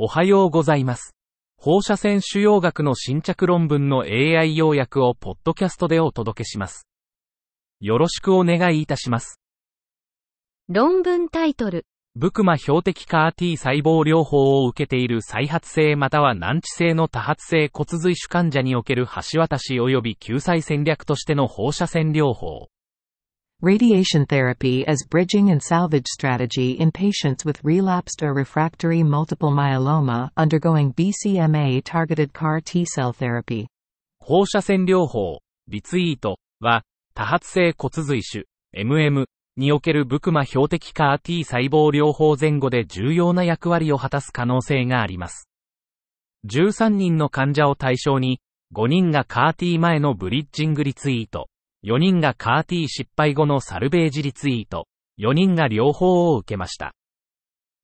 [0.00, 1.16] おはようございます。
[1.56, 6.86] 放射線腫瘍学の新着論文の AI 要約をポッドキャストでお届けします。
[7.80, 9.40] よろしくお願いいたします。
[10.68, 11.84] 論文タイトル。
[12.14, 22.68] ブクマ標的 CAR-T 細胞療法を受けている再発性または難治性の多発性骨髄腫患者における橋渡し及び救済戦略としての放射線療法。
[23.60, 30.94] Radiation therapy as bridging and salvage strategy in patients with relapsed or refractory multiple myeloma undergoing
[30.94, 33.66] BCMA targeted CAR T cell therapy.
[34.20, 39.26] 放射線療法、リツイートは、多発性骨髄腫、MM
[39.56, 45.48] におけるブクマ標的 CAR-T 細胞療法前後で重要な役割を果たす可能性があります。
[46.46, 48.40] 13人の患者を対象に、
[48.72, 51.48] 5人が CAR-T 前のブリッジングリツイート、
[51.84, 54.88] 4人が CAR-T 失敗後のサルベージリツイート、
[55.20, 56.94] 4人が両方を受けました。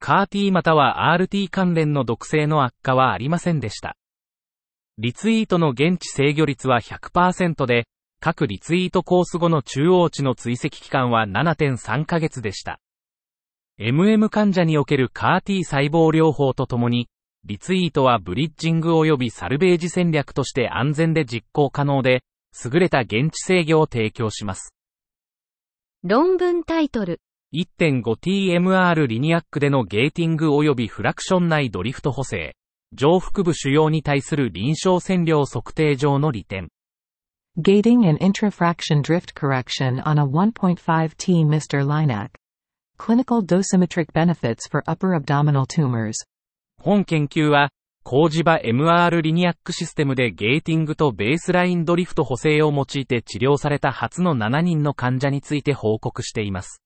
[0.00, 3.96] CAR-T または RT 関連の毒性の悪化はありませんでした。
[4.98, 7.86] リツイートの現地制御率は100%で、
[8.20, 12.80] 各リツイートコース後の中央値の追跡期間は7.3ヶ月でした。
[13.80, 17.08] MM 患者における CAR-T 細胞療法とともに、
[17.44, 22.22] リツイートはブリッジング及びサルベージ戦略として安全で実行可能で、
[22.64, 24.74] 優れた現地制御を提供します。
[26.04, 27.20] 論文タイトル。
[27.54, 32.54] 1.5TMR リニアックでのゲーティング及びフラクション内ドリフト補正、
[32.92, 36.68] 上腹部腫瘍に対する臨床線量測定上の利点。
[37.58, 41.84] Gating and intrafraction drift correction on a 1.5T Mr.
[41.84, 42.28] Linak.
[42.98, 46.14] Clinical dosimetric benefits for upper abdominal tumors.
[46.80, 47.70] 本研究は、
[48.10, 56.82] 工事場 MR リニアックシステムでゲーティングとベースラインドリフト補正を用いて治療された初の7人の患者について報告しています。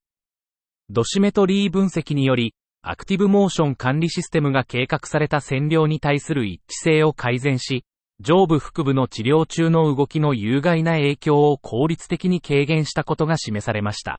[0.91, 7.85] ドシメトリー分析により、アクティブモーション管理システムが計画された線量に対する一致性を改善し、
[8.19, 14.19] 上部腹部の治療中の動きの有害な影響を効率的に軽減したことが示されました。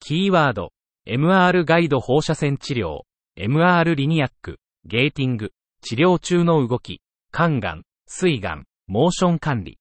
[0.00, 0.68] キーワード、
[1.08, 3.04] MR ガイド放射線治療、
[3.38, 5.52] MR リニアック、ゲーティング、
[5.84, 9.78] 治療中の動き、肝がん、膵がん、モーション管理。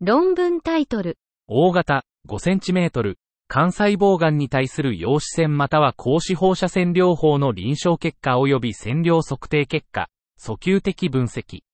[0.00, 1.18] 論文タイトル。
[1.48, 3.16] 大型、5cm、
[3.48, 10.06] 肝細胞がんに対する陽子線または光子放射線療法の臨床結果及び線量測定結果、
[10.40, 11.64] 訴求的分析。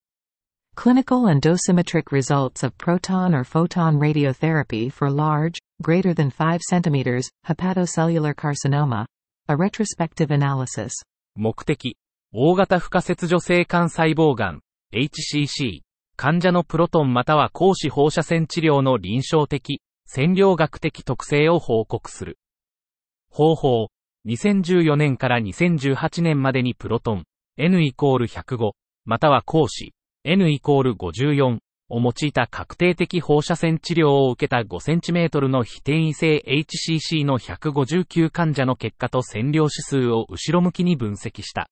[0.75, 7.23] Clinical and dosimetric results of proton or photon radiotherapy for large, greater than 5 cm,
[7.47, 9.05] hepatocellular carcinoma.
[9.49, 10.95] A retrospective analysis.
[11.37, 11.99] 目的、
[12.37, 14.61] 大型不可切除性肝細胞がん、
[14.93, 15.83] HCC、
[16.17, 22.37] 患者のプロトンまたは光子放射線治療の臨床的、線量学的特性を報告する。
[23.31, 23.89] 方法、
[24.27, 27.23] 2014年から2018年までにプロトン、
[27.57, 28.73] N イコール105、
[29.05, 29.93] または光子、
[30.25, 31.59] N イコール54
[31.89, 41.69] を用いた確定的放射線治療を受けた 5cm の非転移性 HCC の159患者の結果と線量指数を後ろ向きに分析した。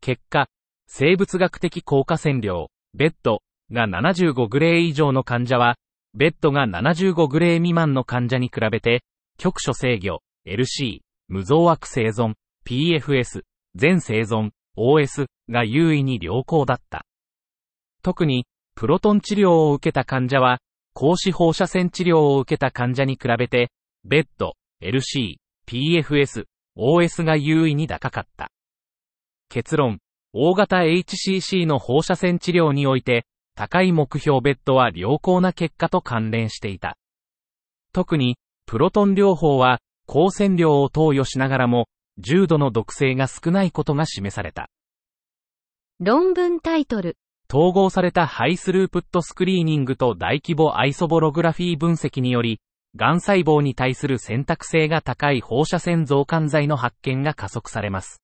[0.00, 0.48] 結果、
[0.86, 5.76] 生物学的効果線量、ベッドが75グレー以上の患者は、
[6.14, 9.02] ベッドが75グレー未満の患者に比べて、
[9.38, 12.34] 局所制御、LC、無増悪生存、
[12.66, 13.42] PFS、
[13.74, 17.04] 全生存、OS が優位に良好だった。
[18.02, 20.58] 特に、プロトン治療を受けた患者は、
[20.94, 23.70] 光子放射線治療を受けた患者に比べて、
[24.04, 28.50] ベッド、LC、PFS、OS が優位に高かった。
[29.48, 29.98] 結論、
[30.32, 36.96] 大型 HCC の放射線治療において、高い目標ベッドは良好な結果と関連していた。
[37.92, 41.88] 特に、プロトン療法は、高線量を投与しながらも、
[42.18, 44.68] 重度の毒性が少ないことが示された。
[46.00, 47.16] 論文タイトル。
[47.52, 52.60] 統合されたハイスループットスクリーニングと大規模アイソボログラフィー分析により、
[52.94, 58.22] 癌細胞に対する選択性が高い放射線増刊剤の発見が加速されます。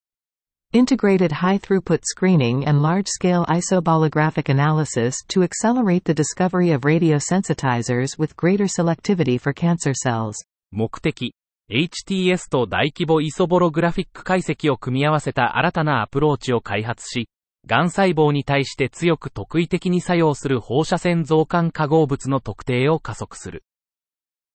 [0.74, 8.18] Integrated high throughput screening and large scale isobolographic analysis to accelerate the discovery of radiosensitizers
[8.18, 10.34] with greater selectivity for cancer cells.
[10.72, 11.32] 目的、
[11.70, 17.28] HTS と大規模イソボログラフィック解析を組み合わせた新たなアプローチを開発し、
[17.68, 23.62] 癌細胞に対して強く特異的に作用する放射線増刊化合物の特定を加速する。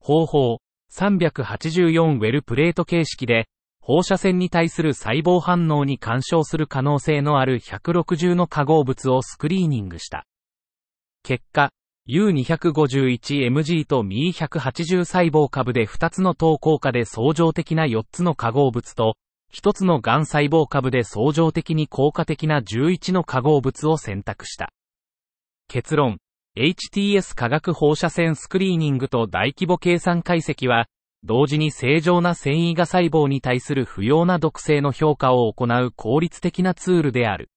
[0.01, 0.57] 方法、
[0.91, 3.47] 384ウェルプレート形式で、
[3.89, 10.27] 放射線に対する細胞反応に干渉する可能性のある160の化合物をスクリーニングした。
[11.23, 11.71] 結果、
[12.07, 19.15] U251mg と Me180 細胞株で2つの等効果で相乗的な4つの化合物と、
[19.51, 24.71] 一つの癌細胞株で相乗的に効果的な11の化合物を選択した。
[25.67, 26.19] 結論、
[26.55, 30.85] HTS 化学放射線スクリーニングと大規模計算解析は、
[31.23, 37.49] 同時に正常な繊維が細胞に対する不要な毒性の評価を行う効率的なツールである。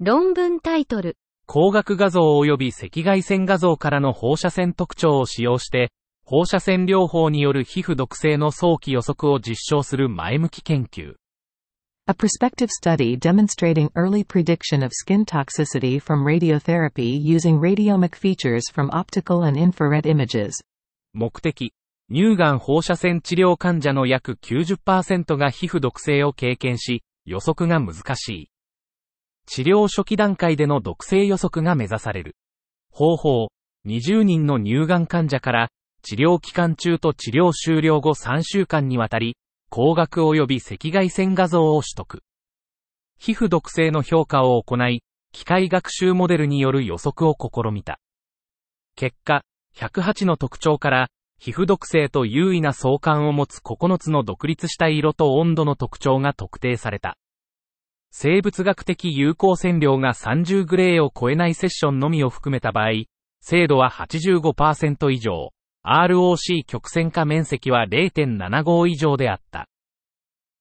[0.00, 1.16] 論文タイトル、
[1.48, 5.90] 光学画像及び赤外線画像からの放射線特徴を使用して、
[6.24, 11.14] 放射線療法による皮膚毒性の早期予測を実証する前向き研究。
[12.06, 19.42] A prospective study demonstrating early prediction of skin toxicity from radiotherapy using radiomic features from optical
[19.42, 20.52] and infrared images.
[21.14, 21.72] 目的、
[22.10, 28.50] 乳がん放射線治療患者の約90%が皮膚毒性を経験し、予測が難しい。
[29.44, 32.34] 治療初期段階での毒性予測が目指される。
[32.90, 33.48] 方法、
[33.86, 35.68] 20人の乳がん患者から、
[36.02, 39.36] 治療期間中と治療終了後3週間にわたり、
[39.70, 42.22] 光学及び赤外線画像を取得。
[43.18, 45.02] 皮膚毒性の評価を行い、
[45.32, 48.00] 機械学習モデルによる予測を試みた。
[48.96, 49.42] 結果、
[49.76, 51.08] 108の特徴から、
[51.40, 57.16] 皮膚毒性と優位な相関を持つ9つの独立した色と温度の特徴が特定された。
[58.10, 63.04] 生物学的有効線量が30グレーを超えないセッションのみを含めた場合、
[63.40, 65.52] 精度は85%以上、
[65.84, 69.68] ROC 曲線化面積は0.75以上であった。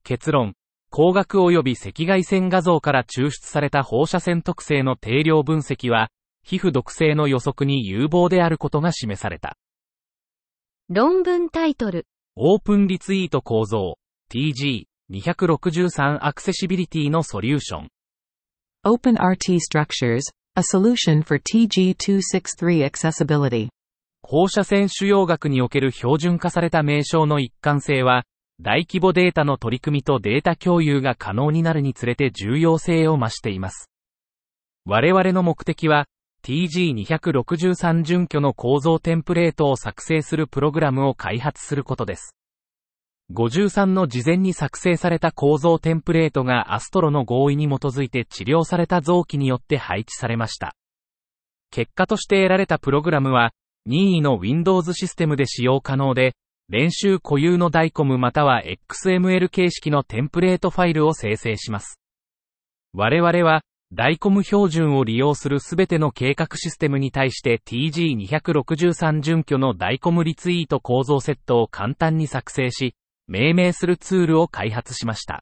[0.03, 0.53] 結論、
[0.91, 6.09] 光学及び赤外線画像から抽出された放射線特性の定量分析は、
[6.43, 9.57] 皮膚毒性の予測に有望であることが示された。
[10.89, 12.05] 論文タイトル、
[12.37, 13.97] オープンリツイート構造、
[14.31, 17.89] TG263 アクセシビリティのソリューション。
[18.85, 20.21] OpenRT structures,
[20.55, 23.67] a solution for TG263 accessibility.
[24.21, 28.23] 放射線腫瘍学における標準化された名称の一貫性は、
[28.61, 33.89] 大規模データの取り組みとデータ共有が可能になるにつれて重要性を増しています。
[34.85, 36.05] 我々の目的は、
[36.43, 42.35] TG263 準拠の構造テンプレートを作成するプログラムを開発することです。
[43.33, 50.75] 53の事前に作成された構造テンプレートがアストロの合意に基づいて治療された臓器によって配置されました。
[51.71, 53.51] 結果として得られたプログラムは、
[53.85, 56.35] 任意の Windows システムで使用可能で、
[56.69, 61.99] 練習固有のダイコムまたは XML 形式のテンプレートファイルを生成します。
[62.93, 63.61] 我々は、
[63.93, 72.95] ダイコム標準を利用するすべての計画システムに対して TG263 準拠のダイコムリツイート構造セットを簡単に作成し、
[73.27, 75.41] 命名するツールを開発しました。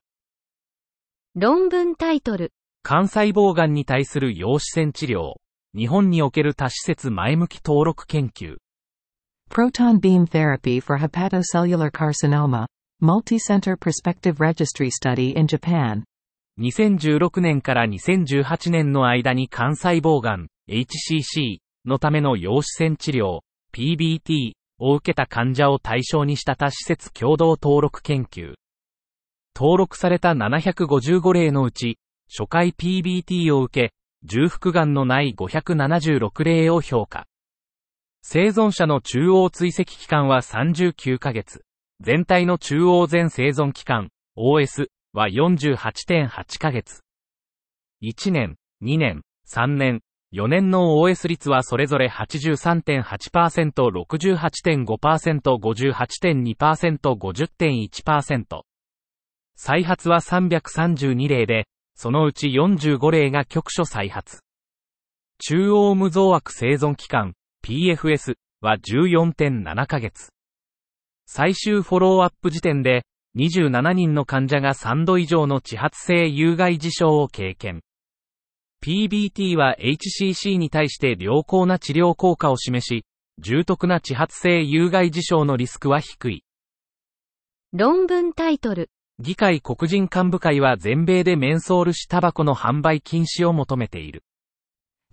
[1.33, 2.53] 論文タイトル、
[2.83, 5.33] 肝細胞癌に対する陽子線治療。
[5.75, 8.57] 日本における多施設前向き登録研究。
[9.50, 12.68] Proton beam therapy for hepatocellular carcinoma,
[13.01, 16.03] multi-center prospective registry study in Japan.
[16.60, 23.40] 2016年から2018年の間に肝細胞癌 HCC のための陽子線治療
[23.74, 28.54] PBT を受けた患者を対象にした多施設共同登録研究。
[29.56, 31.98] 登録された755例のうち、
[32.30, 33.94] 初回 PBT を受け、
[34.24, 37.25] 重複癌のない576例を評価。
[38.22, 41.63] 生存者の中央追跡期間は39ヶ月。
[42.02, 47.00] 全体の中央全生存期間 OS は48.8ヶ月。
[48.03, 50.01] 1年、2年、3年、
[50.33, 53.01] 4年の OS 率はそれぞれ83.8%、
[54.09, 58.61] 68.5%、58.2%、50.1%。
[59.56, 64.42] 再発は332例で、そのうち45例が局所再発。
[65.40, 67.35] 中央無増悪生存期間
[67.66, 70.28] PFS は14.7ヶ月。
[71.25, 77.81] 最終フォローアップ時点で、27人の患者が3度以上の地発性有害事象を経験。
[78.81, 83.06] PBT は HCC に対して良好な治療効果を示し、
[83.39, 86.44] 重篤な地発性有害事象のリスクは低い。
[87.73, 88.89] 論文タイトル、
[89.19, 94.23] 議会黒人幹部会は全米でメンソール紙タバコの販売禁止を求めている。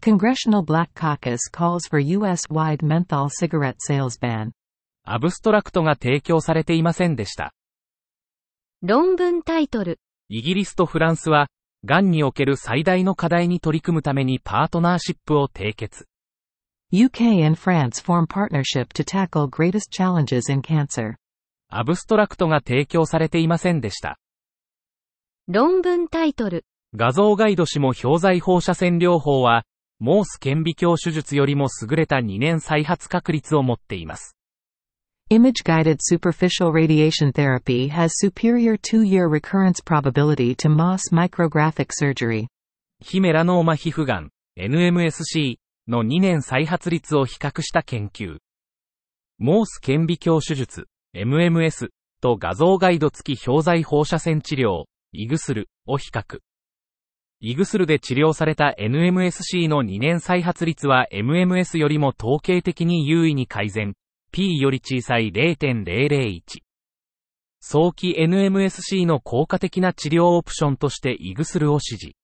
[0.01, 4.51] Congressional Black Caucus calls for U.S.-wide menthol cigarette sales ban.
[5.05, 7.55] アブストラクトが提供されていませんでした。
[8.85, 11.47] 論文タイトル、イギリスとフランスは、
[11.85, 16.07] 癌における最大の課題に取り組むためにパートナーシップを締結。
[16.93, 21.15] UK and France form partnership to tackle greatest challenges in cancer.
[21.69, 24.19] アブストラクトが提供されていませんでした。
[25.47, 29.63] 論文タイトル、画像ガイド紙も表剤放射線療法は、
[30.01, 34.37] モース顕微鏡手術よりも優れた2年再発確率を持っています。
[35.33, 42.49] Image-guided superficial radiation therapy has superior two-year recurrence probability to MOS micrographic surgery.
[43.01, 45.57] 非メラノーマ皮膚がん、NMSC
[45.89, 48.41] の2年再発率を比較した研究。
[49.39, 50.85] モース顕微鏡手術、
[51.17, 51.89] MMS
[52.21, 56.41] と画像ガイド付き表剤放射線治療、イグスルを比較。
[57.41, 63.95] イグスルで治療された NMSC の2年再発率は MMS よりも統計的に優位に改善。
[64.35, 66.41] P より小さい0.001。
[67.61, 72.17] 早期 NMSC の効果的な治療オプションとしてイグスルを指示。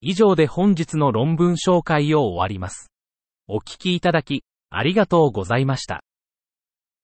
[0.00, 2.90] 以上で本日の論文紹介を終わります。
[3.46, 6.02] お聞きいただき、ありがとうございました。